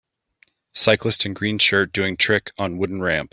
[0.73, 3.29] Cyclist in green shirt doing trick on wooden ramp